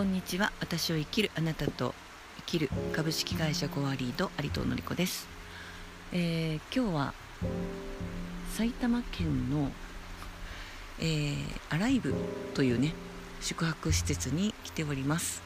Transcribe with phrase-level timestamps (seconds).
[0.00, 0.50] こんにちは。
[0.60, 1.94] 私を生きるあなたと
[2.38, 5.28] 生きる株式会社コアリード有藤典子です、
[6.10, 7.14] えー、今日は
[8.48, 9.70] 埼玉県の、
[11.00, 11.36] えー、
[11.68, 12.14] アライブ
[12.54, 12.94] というね
[13.42, 15.42] 宿泊施設に来ております。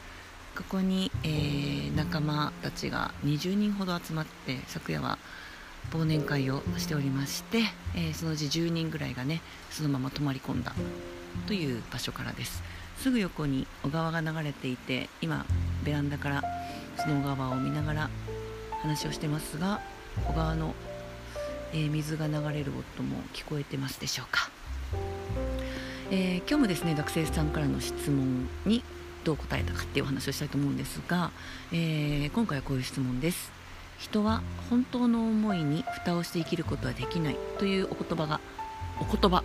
[0.57, 5.19] ここに、えー、仲間たちが20人ほど集まって昨夜は
[5.91, 7.59] 忘年会をしておりまして、
[7.97, 9.41] えー、そのうち10人ぐらいがね
[9.73, 10.75] そのまま泊まり込んだ
[11.49, 12.63] という場所からです。
[12.99, 15.45] すぐ横に小川が流れていて今
[15.85, 16.43] ベランダから
[16.97, 18.11] その小川を見ながら
[18.83, 19.81] 話をしてますが
[20.27, 20.75] 小川の、
[21.73, 24.51] えー、水が流れる音も聞こえてますでしょうか、
[26.11, 28.83] えー、今日もですね学生さんからの質問に
[29.25, 31.31] どう答えたかっていうお話をしたいと思うんですが、
[31.73, 33.51] えー、今回はこういう質問です。
[33.99, 38.41] 人は本当の思いに蓋をして生きることはできないというお言葉が
[39.01, 39.43] お言葉。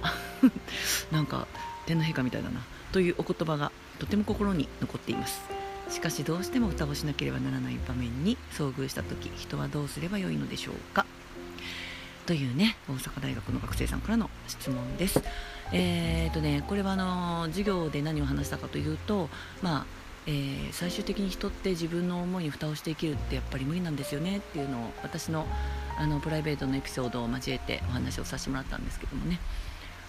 [1.12, 1.48] なんか
[1.86, 2.60] 天皇陛下みたいだな。
[2.92, 5.42] というお言葉がとても心に残っています。
[5.90, 11.06] しかしどうしても蓋をしなければならない場面に遭遇した時人はどうすればよいのでしょうか。
[12.28, 15.22] というね大阪大学の学生さんからの質問です。
[15.72, 19.30] えーとねこれはあの授業で何を話したかというと
[19.62, 19.86] まあ
[20.28, 25.48] えー、最終的に人って自分の思いに蓋をして生きるってやっぱり無理なんですよねっていうのを私の
[25.98, 29.40] あのプライベートのエピソードを交えてお話をさせてもらったんですけどもね。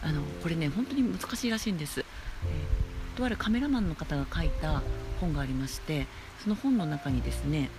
[0.03, 2.05] あのこれね本当に難しいらしいんです、
[2.47, 4.83] えー、とあるカメラマンの方が書いた
[5.21, 6.07] 本がありまして
[6.43, 7.71] その本の中にですね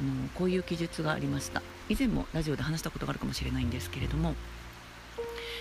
[0.00, 1.62] あのこういう記述がありました。
[1.88, 4.34] 以前もラジオで話したことがあるかもしれないんですけれども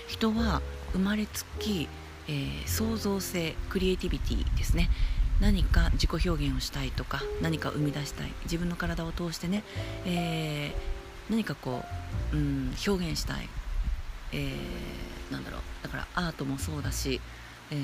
[0.07, 1.87] 人は生まれつき、
[2.27, 4.89] えー、創造性クリエイティビティですね。
[5.39, 8.33] 何か自己表現をしたいとか何か生み出したい。
[8.43, 9.63] 自分の体を通してね、
[10.05, 11.83] えー、何かこ
[12.33, 13.47] う、うん、表現したい、
[14.31, 15.61] えー、なんだろう。
[15.83, 17.21] だからアートもそうだし、
[17.71, 17.79] えー、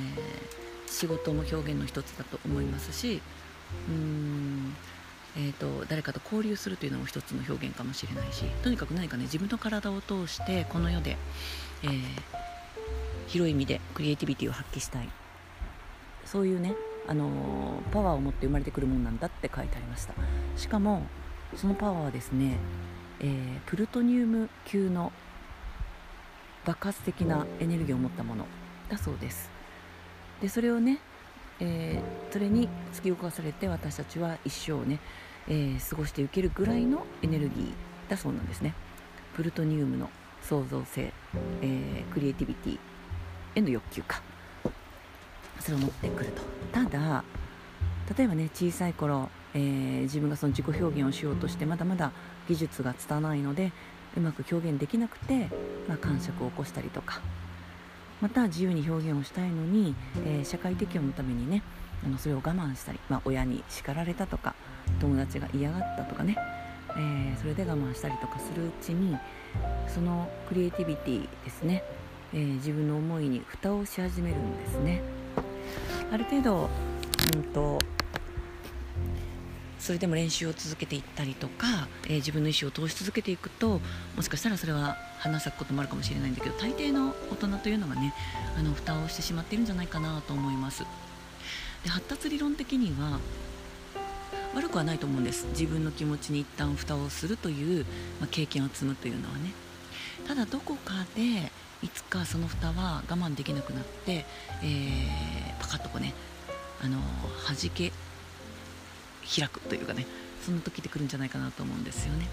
[0.87, 3.21] 仕事も表現の一つだと思いますし
[3.87, 4.75] うーん
[5.35, 11.17] えーと、誰かと交流するというのも一つの表現かもしれないしとにかく何かね自分の体を通してこの世で、
[11.81, 12.01] えー、
[13.27, 15.09] 広い意味でクリエイティビティを発揮したい。
[16.25, 16.75] そういうね、
[17.07, 20.13] あのー、パワーを持って生まれてくるもんなんだって書いてありました。
[20.55, 21.03] しかも
[21.55, 22.57] そのパワーはですね、
[23.19, 25.11] えー、プルトニウム級の
[26.65, 28.45] 爆発的なエネルギーを持ったもの
[28.89, 29.49] だそうです。
[30.43, 30.99] でそれをね、
[31.61, 34.99] えー、それに突き動かされて私たちは一生ね、
[35.47, 38.73] えー、過ごしていけるぐらいのエネルギーだそうなんですね。
[39.37, 40.09] プルトニウムの
[40.41, 41.13] 創造性、
[41.61, 42.79] えー、クリエイティビティ
[43.55, 44.21] への欲求か。
[45.61, 46.41] それを持ってくると。
[46.73, 47.23] ただ
[48.17, 52.11] 例えばね小さい頃、えー、自分がその自己表現をしようとしてまだまだ
[52.49, 53.71] 技術が拙いので
[54.17, 55.47] うまく表現できなくて、
[55.87, 57.21] まあ、感触を起こしたりとか
[58.23, 59.93] また自由に表現をしたいのに、
[60.25, 61.61] えー、社会適応のためにね
[62.05, 64.55] あのそれを我慢したり、まあ、親に叱られたとか
[65.01, 66.37] 友達が嫌がったとかね、
[66.95, 69.17] えー、それで我慢したりとかするうちに
[69.89, 71.83] そのクリエイティビティですね、
[72.33, 75.01] えー、自分の思いに蓋をし始めるんですね。
[76.09, 76.69] ある程度、
[77.35, 77.77] うんと
[79.83, 83.81] それでも練習を続けていったりとか、えー、自分の意思を通し続けていくと
[84.15, 88.13] もしかしたらそれは花咲くこともあるかもしれないんだけど大抵の大人というのがね
[88.57, 90.85] あの蓋をしてしまっているんじゃないかなと思います。
[91.83, 93.19] で発達理論的には
[94.55, 95.47] 悪くはないと思うんです。
[95.49, 97.85] 自分の気持ちに一旦蓋をするという、
[98.21, 99.51] まあ、経験を積むというのはね。
[100.25, 101.51] ただどこかで
[101.81, 104.25] いつかその蓋は我慢できなくなって、
[104.63, 106.13] えー、パカッとこうね
[106.81, 106.99] あの
[107.45, 107.91] 弾け
[109.23, 110.05] 開くというかね
[110.45, 112.27] その時で来るんじゃないかなと思うんですよね。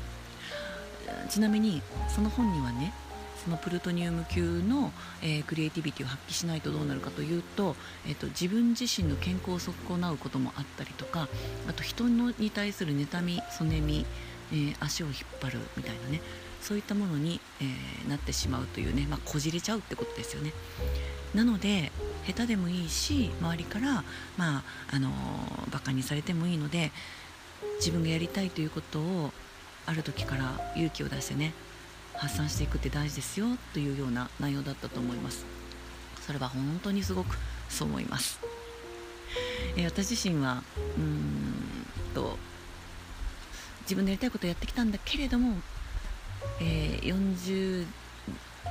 [1.29, 2.93] ちなみにその本にはね
[3.45, 4.93] そのプルトニウム級の、
[5.23, 7.75] えー、クリエイティビティを発揮しないとどうなるかというと,、
[8.07, 11.29] えーと、自分自身の健康を損なうこともあったりとか
[11.67, 14.05] あと人のに対する妬みそねみ、
[14.53, 16.21] えー、足を引っ張るみたいなね
[16.61, 20.53] そういったものに、えー、なってしまうというね、まあ、こじれちゃうってことですよね。
[21.35, 21.93] なので
[22.27, 24.05] 下手でもいいし周りから、
[24.37, 24.63] まあ
[24.93, 26.91] あのー、バカにされてもいいので
[27.79, 29.33] 自分がやりたいということを
[29.87, 31.53] ある時から勇気を出してね
[32.15, 35.61] 発散していくって大事ですよというような内容だったと思います。
[36.31, 37.37] それは本当にすごく
[37.69, 38.39] そう思います、
[39.77, 40.63] えー、私自身は
[40.97, 42.39] うーんと
[43.83, 45.57] 自分でやりたいことをやってきたんだけれども、
[46.61, 47.85] えー、40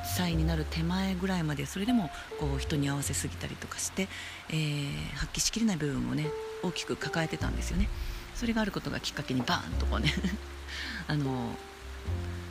[0.03, 2.09] 歳になる手前ぐらいまでそれでも
[2.39, 4.07] こう人に合わせすぎたりとかして、
[4.49, 6.27] えー、発揮しきれない部分をね
[6.63, 7.89] 大きく抱えてたんですよね。
[8.35, 10.13] それがあることがきっかけにバーンとこうね
[11.07, 11.57] あの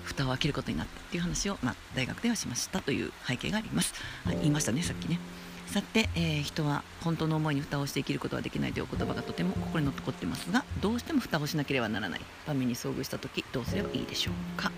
[0.04, 3.94] 蓋を開けることになったっていう話を、まあ、大学ではしましたという背景があります、
[4.24, 5.18] はい、言いましたねさっきね。
[5.66, 12.20] さて、えー、人は本当の思いに蓋をして生きることはできないという言葉がとても心に残ってますがどうしても蓋をしなければならない。
[12.46, 14.72] 場面に遭遇した時どうすればいいでしょうか、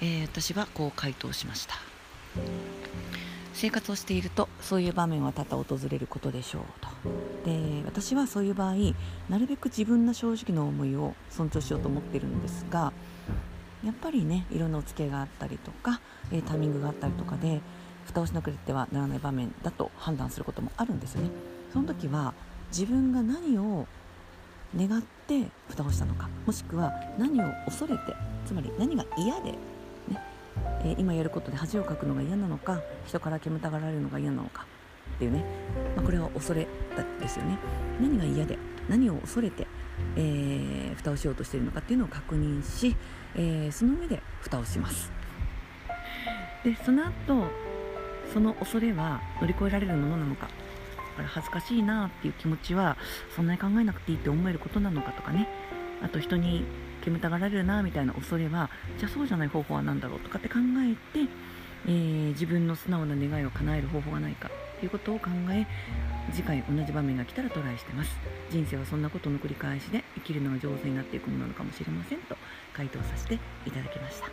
[0.00, 1.74] えー、私はこう回答しました。
[3.56, 6.88] 生活をしているとそういう場面は多々訪れることでしょうと。
[7.50, 8.74] で私はそういう場合
[9.30, 12.92] なるべく自分の正直な思いを尊重しようと思っているんですが
[13.84, 16.00] やっぱりねいろんなお付けがあったりとか、
[16.30, 17.62] えー、タイミングがあったりとかで
[18.04, 21.30] 蓋をしなければならない場面だと判断することもあるんですよね。
[21.72, 22.34] その時は
[22.68, 23.86] 自分が何を
[24.76, 28.14] 願って蓋をしたのかもしくは何を恐れて
[28.44, 29.54] つまり何が嫌で
[30.82, 34.66] えー、今やることで恥をかくのが嫌なのか人から煙たがられるのが嫌なのか
[35.16, 35.44] っていうね、
[35.94, 36.66] まあ、これは恐れ
[37.20, 37.58] ですよね。
[38.00, 38.58] 何が嫌で
[38.88, 39.66] 何を恐れて、
[40.16, 42.96] えー、蓋をしようとしているのかっていうのを確認し、
[43.34, 45.10] えー、その上で蓋をします。
[46.64, 47.12] でその後
[48.32, 50.48] その恐れは乗り越えられるものなのか
[51.16, 52.96] 恥ずかしいなっていう気持ちは
[53.34, 55.48] そんなに考えなくていいって思えることなのかとかね。
[56.02, 56.64] あと人に
[57.06, 58.68] 煙たがられるなみたいな恐れは
[58.98, 61.30] じゃあそうじゃない方法は何だろうとかって考えて、
[61.86, 64.50] えー、自分の素直な願いを叶える方法がないか
[64.80, 65.66] ということを考え
[66.32, 68.10] 次回同じ場面が来たらトライしてます
[68.50, 72.36] 人生はそんなことの繰り返しで生きるのが上手になっていくものなのかもしれませんと
[72.74, 73.34] 回答させて
[73.66, 74.28] いただきました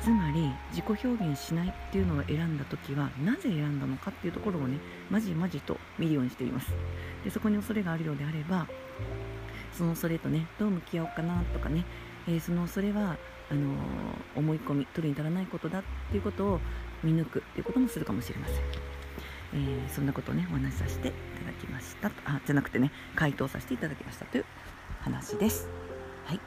[0.00, 4.78] つまり自己表現しないっていうのを選んだ時はなぜ選んだのかっていうところをね
[5.10, 6.72] まじまじと見るようにしています
[7.24, 8.66] でそこに恐れがあるようであれば
[9.78, 11.84] その恐れとねどう向き合おうかなとかね、
[12.26, 13.16] えー、その恐れは
[13.50, 13.74] あのー、
[14.36, 16.60] 思い込み取るに足らないことだっていうことを
[17.02, 22.10] 見抜くっていうこともするかもしれません、えー、そんなことをねお話しさせていただきました。
[22.24, 24.44] あじゃなくてね回答させていただきましたという
[25.00, 25.68] 話です。
[26.24, 26.40] はい。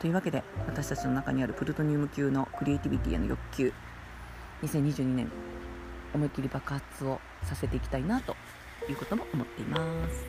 [0.00, 3.72] というわけで私たちの中にあるプルトニウム級のクリエイティビティへの欲求
[4.62, 5.30] 2022年
[6.12, 8.34] 思いっきり爆発をさせていきたいなと
[8.88, 9.76] いうことも思っていま
[10.10, 10.26] す。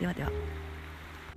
[0.00, 0.69] ではでは。